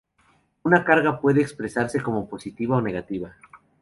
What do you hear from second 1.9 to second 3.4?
como positiva o negativa.